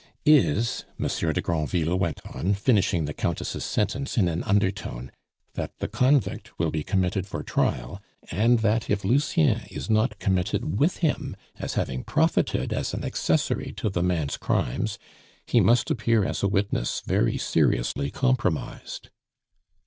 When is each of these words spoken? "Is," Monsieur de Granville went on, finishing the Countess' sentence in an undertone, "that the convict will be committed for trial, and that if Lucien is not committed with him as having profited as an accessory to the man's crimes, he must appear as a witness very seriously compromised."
"Is," 0.25 0.83
Monsieur 0.97 1.31
de 1.31 1.41
Granville 1.41 1.95
went 1.95 2.21
on, 2.25 2.55
finishing 2.55 3.05
the 3.05 3.13
Countess' 3.13 3.63
sentence 3.63 4.17
in 4.17 4.27
an 4.27 4.41
undertone, 4.45 5.11
"that 5.53 5.77
the 5.77 5.87
convict 5.87 6.57
will 6.57 6.71
be 6.71 6.81
committed 6.83 7.27
for 7.27 7.43
trial, 7.43 8.01
and 8.31 8.57
that 8.61 8.89
if 8.89 9.05
Lucien 9.05 9.61
is 9.69 9.91
not 9.91 10.17
committed 10.17 10.79
with 10.79 10.97
him 11.05 11.35
as 11.59 11.75
having 11.75 12.03
profited 12.03 12.73
as 12.73 12.95
an 12.95 13.05
accessory 13.05 13.71
to 13.77 13.91
the 13.91 14.01
man's 14.01 14.37
crimes, 14.37 14.97
he 15.45 15.59
must 15.61 15.91
appear 15.91 16.25
as 16.25 16.41
a 16.41 16.47
witness 16.47 17.03
very 17.05 17.37
seriously 17.37 18.09
compromised." 18.09 19.11